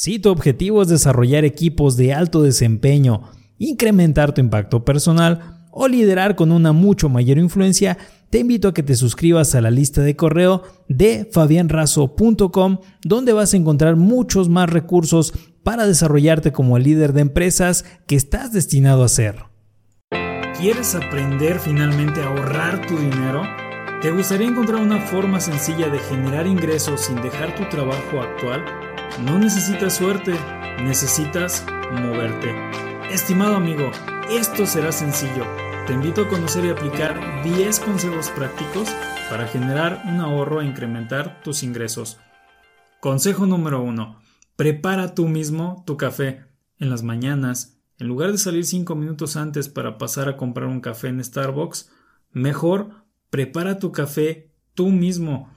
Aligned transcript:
Si 0.00 0.20
tu 0.20 0.30
objetivo 0.30 0.80
es 0.80 0.86
desarrollar 0.86 1.44
equipos 1.44 1.96
de 1.96 2.14
alto 2.14 2.40
desempeño, 2.44 3.22
incrementar 3.58 4.32
tu 4.32 4.40
impacto 4.40 4.84
personal 4.84 5.66
o 5.72 5.88
liderar 5.88 6.36
con 6.36 6.52
una 6.52 6.72
mucho 6.72 7.08
mayor 7.08 7.36
influencia, 7.36 7.98
te 8.30 8.38
invito 8.38 8.68
a 8.68 8.74
que 8.74 8.84
te 8.84 8.94
suscribas 8.94 9.56
a 9.56 9.60
la 9.60 9.72
lista 9.72 10.00
de 10.02 10.14
correo 10.14 10.62
de 10.88 11.28
fabianrazo.com 11.32 12.78
donde 13.02 13.32
vas 13.32 13.52
a 13.52 13.56
encontrar 13.56 13.96
muchos 13.96 14.48
más 14.48 14.70
recursos 14.70 15.34
para 15.64 15.84
desarrollarte 15.84 16.52
como 16.52 16.76
el 16.76 16.84
líder 16.84 17.12
de 17.12 17.22
empresas 17.22 17.84
que 18.06 18.14
estás 18.14 18.52
destinado 18.52 19.02
a 19.02 19.08
ser. 19.08 19.46
¿Quieres 20.60 20.94
aprender 20.94 21.58
finalmente 21.58 22.22
a 22.22 22.28
ahorrar 22.28 22.86
tu 22.86 22.96
dinero? 22.96 23.42
¿Te 24.00 24.12
gustaría 24.12 24.46
encontrar 24.46 24.80
una 24.80 25.00
forma 25.00 25.40
sencilla 25.40 25.88
de 25.88 25.98
generar 25.98 26.46
ingresos 26.46 27.00
sin 27.00 27.16
dejar 27.16 27.56
tu 27.56 27.68
trabajo 27.68 28.20
actual? 28.20 28.87
No 29.24 29.38
necesitas 29.38 29.96
suerte, 29.96 30.32
necesitas 30.80 31.66
moverte. 31.90 32.54
Estimado 33.10 33.56
amigo, 33.56 33.90
esto 34.30 34.64
será 34.64 34.92
sencillo. 34.92 35.44
Te 35.86 35.92
invito 35.94 36.22
a 36.22 36.28
conocer 36.28 36.64
y 36.66 36.70
aplicar 36.70 37.42
10 37.42 37.80
consejos 37.80 38.28
prácticos 38.30 38.88
para 39.28 39.48
generar 39.48 40.02
un 40.04 40.20
ahorro 40.20 40.60
e 40.60 40.66
incrementar 40.66 41.42
tus 41.42 41.64
ingresos. 41.64 42.18
Consejo 43.00 43.46
número 43.46 43.82
1. 43.82 44.20
Prepara 44.54 45.14
tú 45.14 45.26
mismo 45.26 45.82
tu 45.86 45.96
café 45.96 46.44
en 46.78 46.90
las 46.90 47.02
mañanas. 47.02 47.80
En 47.98 48.06
lugar 48.06 48.30
de 48.30 48.38
salir 48.38 48.64
5 48.64 48.94
minutos 48.94 49.36
antes 49.36 49.68
para 49.68 49.98
pasar 49.98 50.28
a 50.28 50.36
comprar 50.36 50.68
un 50.68 50.80
café 50.80 51.08
en 51.08 51.24
Starbucks, 51.24 51.90
mejor 52.30 53.06
prepara 53.30 53.78
tu 53.80 53.90
café 53.90 54.52
tú 54.74 54.90
mismo. 54.90 55.50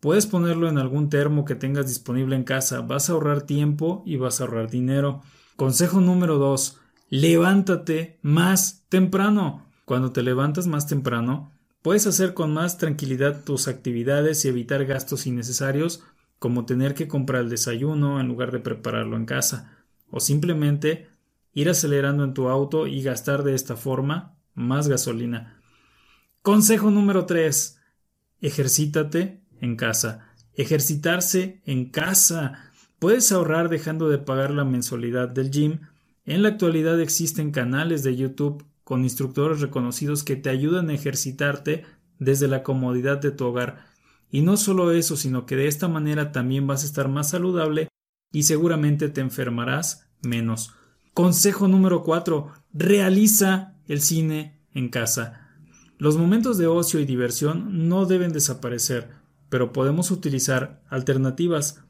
Puedes 0.00 0.26
ponerlo 0.26 0.68
en 0.68 0.78
algún 0.78 1.10
termo 1.10 1.44
que 1.44 1.54
tengas 1.54 1.86
disponible 1.86 2.34
en 2.34 2.44
casa, 2.44 2.80
vas 2.80 3.10
a 3.10 3.12
ahorrar 3.12 3.42
tiempo 3.42 4.02
y 4.06 4.16
vas 4.16 4.40
a 4.40 4.44
ahorrar 4.44 4.70
dinero. 4.70 5.20
Consejo 5.56 6.00
número 6.00 6.38
2. 6.38 6.78
Levántate 7.10 8.18
más 8.22 8.86
temprano. 8.88 9.66
Cuando 9.84 10.10
te 10.10 10.22
levantas 10.22 10.66
más 10.66 10.86
temprano, 10.86 11.52
puedes 11.82 12.06
hacer 12.06 12.32
con 12.32 12.54
más 12.54 12.78
tranquilidad 12.78 13.44
tus 13.44 13.68
actividades 13.68 14.42
y 14.44 14.48
evitar 14.48 14.86
gastos 14.86 15.26
innecesarios 15.26 16.02
como 16.38 16.64
tener 16.64 16.94
que 16.94 17.06
comprar 17.06 17.42
el 17.42 17.50
desayuno 17.50 18.20
en 18.20 18.28
lugar 18.28 18.52
de 18.52 18.60
prepararlo 18.60 19.18
en 19.18 19.26
casa, 19.26 19.76
o 20.10 20.20
simplemente 20.20 21.08
ir 21.52 21.68
acelerando 21.68 22.24
en 22.24 22.32
tu 22.32 22.48
auto 22.48 22.86
y 22.86 23.02
gastar 23.02 23.42
de 23.42 23.54
esta 23.54 23.76
forma 23.76 24.34
más 24.54 24.88
gasolina. 24.88 25.60
Consejo 26.40 26.90
número 26.90 27.26
3. 27.26 27.78
Ejercítate 28.40 29.42
en 29.60 29.76
casa. 29.76 30.28
Ejercitarse 30.54 31.60
en 31.64 31.86
casa. 31.90 32.70
Puedes 32.98 33.32
ahorrar 33.32 33.68
dejando 33.68 34.08
de 34.08 34.18
pagar 34.18 34.50
la 34.50 34.64
mensualidad 34.64 35.28
del 35.28 35.50
gym. 35.50 35.80
En 36.24 36.42
la 36.42 36.50
actualidad 36.50 37.00
existen 37.00 37.50
canales 37.50 38.02
de 38.02 38.16
YouTube 38.16 38.64
con 38.84 39.04
instructores 39.04 39.60
reconocidos 39.60 40.24
que 40.24 40.36
te 40.36 40.50
ayudan 40.50 40.90
a 40.90 40.94
ejercitarte 40.94 41.84
desde 42.18 42.48
la 42.48 42.62
comodidad 42.62 43.18
de 43.18 43.30
tu 43.30 43.46
hogar. 43.46 43.86
Y 44.30 44.42
no 44.42 44.56
solo 44.56 44.92
eso, 44.92 45.16
sino 45.16 45.46
que 45.46 45.56
de 45.56 45.66
esta 45.66 45.88
manera 45.88 46.32
también 46.32 46.66
vas 46.66 46.82
a 46.82 46.86
estar 46.86 47.08
más 47.08 47.30
saludable 47.30 47.88
y 48.32 48.44
seguramente 48.44 49.08
te 49.08 49.20
enfermarás 49.20 50.08
menos. 50.22 50.74
Consejo 51.14 51.68
número 51.68 52.02
4. 52.04 52.52
Realiza 52.72 53.74
el 53.88 54.00
cine 54.00 54.60
en 54.74 54.88
casa. 54.88 55.48
Los 55.98 56.16
momentos 56.16 56.56
de 56.56 56.66
ocio 56.66 57.00
y 57.00 57.04
diversión 57.04 57.88
no 57.88 58.06
deben 58.06 58.32
desaparecer 58.32 59.19
pero 59.50 59.72
podemos 59.74 60.10
utilizar 60.10 60.82
alternativas. 60.88 61.84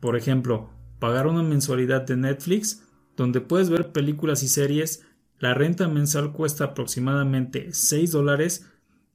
Por 0.00 0.16
ejemplo, 0.16 0.68
pagar 0.98 1.26
una 1.26 1.42
mensualidad 1.42 2.02
de 2.02 2.16
Netflix, 2.16 2.82
donde 3.16 3.40
puedes 3.40 3.70
ver 3.70 3.92
películas 3.92 4.42
y 4.42 4.48
series, 4.48 5.06
la 5.38 5.54
renta 5.54 5.88
mensual 5.88 6.32
cuesta 6.32 6.64
aproximadamente 6.64 7.72
6 7.72 8.10
dólares, 8.10 8.66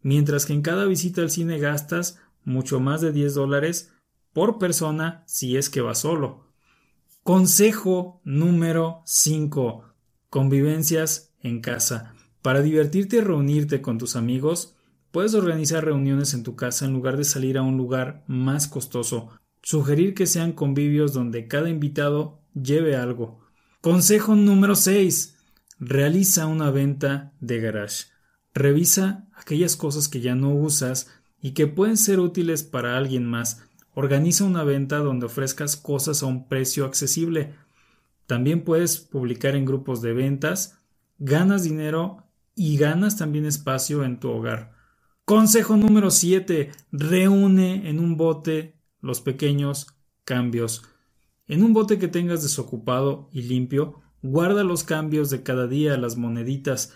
mientras 0.02 0.46
que 0.46 0.54
en 0.54 0.62
cada 0.62 0.86
visita 0.86 1.22
al 1.22 1.30
cine 1.30 1.60
gastas 1.60 2.20
mucho 2.44 2.80
más 2.80 3.02
de 3.02 3.12
10 3.12 3.36
dólares 3.36 3.94
por 4.34 4.58
persona 4.58 5.24
si 5.28 5.58
es 5.58 5.70
que 5.70 5.82
vas 5.82 6.00
solo. 6.00 6.48
Consejo 7.24 8.22
número 8.24 9.02
5. 9.06 9.84
Convivencias 10.30 11.34
en 11.42 11.60
casa. 11.62 12.14
Para 12.42 12.62
divertirte 12.62 13.18
y 13.18 13.22
reunirte 13.22 13.82
con 13.82 13.98
tus 13.98 14.16
amigos, 14.16 14.78
Puedes 15.12 15.34
organizar 15.34 15.84
reuniones 15.84 16.36
en 16.36 16.44
tu 16.44 16.56
casa 16.56 16.86
en 16.86 16.94
lugar 16.94 17.18
de 17.18 17.24
salir 17.24 17.58
a 17.58 17.64
un 17.64 17.78
lugar 17.78 18.24
más 18.28 18.68
costoso. 18.68 19.30
Sugerir 19.64 20.14
que 20.14 20.28
sean 20.28 20.52
convivios 20.52 21.14
donde 21.14 21.48
cada 21.48 21.70
invitado 21.70 22.42
lleve 22.54 22.96
algo. 22.96 23.40
Consejo 23.82 24.36
número 24.36 24.76
6. 24.76 25.36
Realiza 25.80 26.46
una 26.46 26.70
venta 26.70 27.34
de 27.40 27.60
garage. 27.60 28.06
Revisa 28.54 29.28
aquellas 29.34 29.76
cosas 29.76 30.10
que 30.10 30.22
ya 30.22 30.36
no 30.36 30.54
usas 30.54 31.10
y 31.42 31.52
que 31.52 31.66
pueden 31.66 31.98
ser 31.98 32.20
útiles 32.20 32.62
para 32.62 32.96
alguien 32.96 33.26
más. 33.26 33.64
Organiza 33.96 34.44
una 34.44 34.64
venta 34.64 35.00
donde 35.00 35.26
ofrezcas 35.26 35.76
cosas 35.76 36.22
a 36.22 36.28
un 36.28 36.48
precio 36.48 36.86
accesible. 36.86 37.56
También 38.28 38.64
puedes 38.64 39.00
publicar 39.00 39.56
en 39.56 39.66
grupos 39.66 40.04
de 40.04 40.14
ventas, 40.14 40.78
ganas 41.18 41.64
dinero 41.64 42.28
y 42.54 42.78
ganas 42.78 43.18
también 43.18 43.48
espacio 43.48 44.04
en 44.04 44.20
tu 44.20 44.30
hogar. 44.30 44.79
Consejo 45.30 45.78
número 45.78 46.10
7. 46.10 46.72
Reúne 46.92 47.88
en 47.88 48.00
un 48.00 48.18
bote 48.18 48.80
los 49.00 49.22
pequeños 49.22 49.86
cambios. 50.24 50.82
En 51.46 51.62
un 51.62 51.72
bote 51.72 52.00
que 52.00 52.08
tengas 52.08 52.42
desocupado 52.42 53.30
y 53.32 53.44
limpio, 53.44 54.02
guarda 54.24 54.64
los 54.64 54.84
cambios 54.84 55.30
de 55.30 55.44
cada 55.44 55.68
día, 55.68 55.98
las 55.98 56.18
moneditas. 56.18 56.96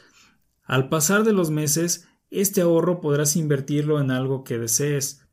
Al 0.63 0.89
pasar 0.89 1.23
de 1.25 1.31
los 1.31 1.51
meses, 1.51 2.07
este 2.31 2.61
ahorro 2.61 3.01
podrás 3.01 3.35
invertirlo 3.35 4.01
en 4.01 4.09
algo 4.09 4.43
que 4.43 4.57
desees. 4.57 5.27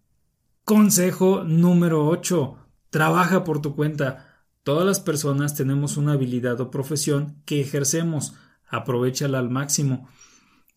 Consejo 0.66 1.42
número 1.42 2.06
8. 2.06 2.58
Trabaja 2.90 3.44
por 3.44 3.62
tu 3.62 3.76
cuenta. 3.76 4.44
Todas 4.62 4.84
las 4.84 5.00
personas 5.00 5.54
tenemos 5.54 5.96
una 5.96 6.12
habilidad 6.12 6.60
o 6.60 6.70
profesión 6.70 7.40
que 7.46 7.62
ejercemos. 7.62 8.34
Aprovechala 8.68 9.38
al 9.38 9.48
máximo. 9.48 10.06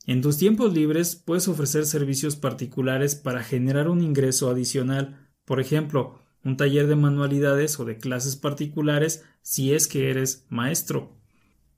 En 0.05 0.21
tus 0.21 0.37
tiempos 0.37 0.73
libres 0.73 1.15
puedes 1.15 1.47
ofrecer 1.47 1.85
servicios 1.85 2.35
particulares 2.35 3.15
para 3.15 3.43
generar 3.43 3.87
un 3.87 4.01
ingreso 4.01 4.49
adicional, 4.49 5.29
por 5.45 5.61
ejemplo, 5.61 6.19
un 6.43 6.57
taller 6.57 6.87
de 6.87 6.97
manualidades 6.97 7.79
o 7.79 7.85
de 7.85 7.97
clases 7.97 8.35
particulares 8.35 9.23
si 9.41 9.73
es 9.73 9.87
que 9.87 10.09
eres 10.09 10.45
maestro. 10.49 11.17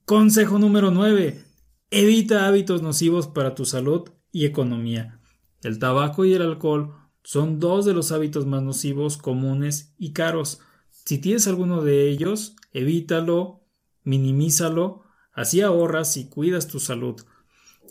Consejo 0.05 0.57
número 0.57 0.89
9. 0.89 1.43
Evita 1.91 2.47
hábitos 2.47 2.81
nocivos 2.81 3.27
para 3.27 3.53
tu 3.53 3.65
salud 3.65 4.09
y 4.31 4.45
economía. 4.45 5.19
El 5.61 5.77
tabaco 5.77 6.25
y 6.25 6.33
el 6.33 6.41
alcohol 6.41 6.95
son 7.23 7.59
dos 7.59 7.85
de 7.85 7.93
los 7.93 8.11
hábitos 8.11 8.47
más 8.47 8.63
nocivos, 8.63 9.17
comunes 9.17 9.93
y 9.97 10.13
caros. 10.13 10.61
Si 10.89 11.19
tienes 11.19 11.47
alguno 11.47 11.83
de 11.83 12.09
ellos, 12.09 12.55
evítalo, 12.71 13.63
minimízalo, 14.03 15.03
así 15.31 15.61
ahorras 15.61 16.17
y 16.17 16.27
cuidas 16.27 16.67
tu 16.67 16.79
salud. 16.79 17.21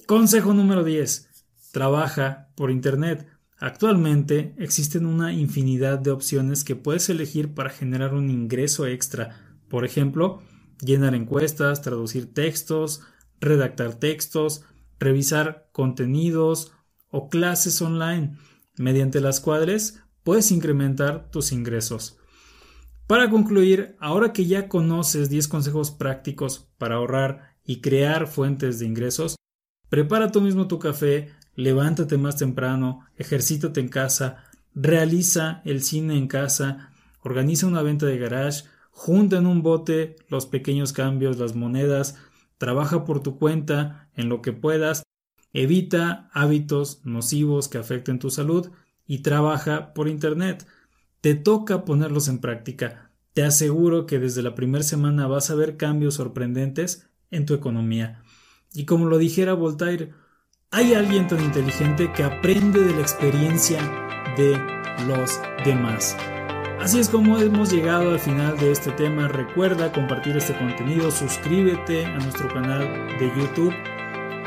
Consejo 0.07 0.53
número 0.53 0.85
10. 0.85 1.31
Trabaja 1.73 2.51
por 2.57 2.71
Internet. 2.71 3.27
Actualmente 3.57 4.55
existen 4.59 5.07
una 5.07 5.33
infinidad 5.33 5.99
de 5.99 6.11
opciones 6.11 6.63
que 6.63 6.77
puedes 6.77 7.09
elegir 7.09 7.55
para 7.55 7.71
generar 7.71 8.13
un 8.13 8.29
ingreso 8.29 8.87
extra. 8.87 9.57
Por 9.69 9.87
ejemplo, 9.87 10.43
llenar 10.79 11.15
encuestas, 11.15 11.81
traducir 11.81 12.35
textos, 12.35 13.01
redactar 13.41 13.95
textos, 13.95 14.65
revisar 14.99 15.71
contenidos 15.73 16.73
o 17.09 17.31
clases 17.31 17.81
online, 17.81 18.37
mediante 18.77 19.23
las 19.23 19.41
cuales 19.41 20.03
puedes 20.23 20.51
incrementar 20.51 21.31
tus 21.31 21.51
ingresos. 21.51 22.19
Para 23.07 23.31
concluir, 23.31 23.97
ahora 24.01 24.35
que 24.35 24.45
ya 24.45 24.69
conoces 24.69 25.31
10 25.31 25.49
consejos 25.49 25.91
prácticos 25.91 26.69
para 26.77 26.97
ahorrar 26.97 27.55
y 27.65 27.81
crear 27.81 28.27
fuentes 28.27 28.79
de 28.79 28.87
ingresos, 28.87 29.37
Prepara 29.89 30.33
tú 30.33 30.41
mismo 30.41 30.67
tu 30.69 30.79
café, 30.79 31.31
levántate 31.55 32.19
más 32.19 32.37
temprano, 32.37 33.07
ejercítate 33.17 33.81
en 33.81 33.89
casa, 33.89 34.45
realiza 34.75 35.63
el 35.65 35.83
cine 35.83 36.17
en 36.17 36.27
casa, 36.27 36.91
organiza 37.23 37.67
una 37.67 37.83
venta 37.83 38.07
de 38.07 38.19
garage, 38.19 38.65
junta 38.91 39.39
en 39.39 39.47
un 39.47 39.63
bote 39.63 40.17
los 40.29 40.47
pequeños 40.47 40.93
cambios, 40.93 41.39
las 41.39 41.55
monedas, 41.55 42.17
trabaja 42.59 43.05
por 43.05 43.23
tu 43.23 43.39
cuenta 43.39 44.09
en 44.15 44.29
lo 44.29 44.43
que 44.43 44.53
puedas, 44.53 45.05
evita 45.53 46.29
hábitos 46.33 47.01
nocivos 47.05 47.69
que 47.69 47.79
afecten 47.79 48.19
tu 48.19 48.31
salud 48.31 48.71
y 49.07 49.19
trabaja 49.19 49.95
por 49.95 50.09
Internet. 50.09 50.67
Te 51.21 51.35
toca 51.35 51.85
ponerlos 51.85 52.29
en 52.29 52.39
práctica. 52.39 53.11
Te 53.33 53.43
aseguro 53.43 54.07
que 54.07 54.19
desde 54.19 54.43
la 54.43 54.55
primera 54.55 54.85
semana 54.85 55.27
vas 55.27 55.51
a 55.51 55.55
ver 55.55 55.77
cambios 55.77 56.15
sorprendentes 56.15 57.09
en 57.31 57.47
tu 57.47 57.55
economía. 57.55 58.23
Y 58.75 58.85
como 58.85 59.07
lo 59.07 59.19
dijera 59.19 59.55
Voltaire, 59.55 60.13
hay 60.71 60.95
alguien 60.95 61.29
tan 61.29 61.41
inteligente 61.41 62.13
que 62.13 62.25
aprende 62.25 62.81
de 62.81 62.93
la 62.93 63.01
experiencia 63.01 63.81
de 64.37 64.61
los 65.07 65.41
demás. 65.65 66.17
Así 66.81 66.99
es 66.99 67.09
como 67.09 67.39
hemos 67.39 67.73
llegado 67.73 68.11
al 68.11 68.19
final 68.19 68.59
de 68.59 68.73
este 68.73 68.91
tema. 68.91 69.29
Recuerda 69.29 69.93
compartir 69.93 70.37
este 70.37 70.59
contenido, 70.59 71.11
suscríbete 71.11 72.05
a 72.05 72.19
nuestro 72.19 72.53
canal 72.53 72.81
de 73.19 73.33
YouTube. 73.37 73.73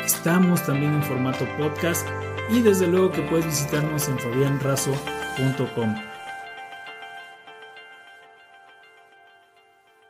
Estamos 0.03 0.63
también 0.65 0.93
en 0.93 1.03
formato 1.03 1.47
podcast 1.57 2.05
y 2.49 2.59
desde 2.61 2.87
luego 2.87 3.11
que 3.11 3.21
puedes 3.23 3.45
visitarnos 3.45 4.09
en 4.09 4.19
fabianrazo.com. 4.19 6.16